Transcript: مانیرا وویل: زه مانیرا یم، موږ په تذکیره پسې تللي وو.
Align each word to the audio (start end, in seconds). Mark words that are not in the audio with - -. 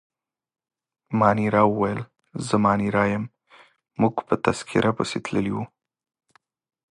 مانیرا 1.19 1.63
وویل: 1.69 2.01
زه 2.47 2.55
مانیرا 2.65 3.03
یم، 3.11 3.23
موږ 3.99 4.15
په 4.27 4.35
تذکیره 4.45 4.91
پسې 4.97 5.17
تللي 5.25 5.51
وو. 5.53 5.63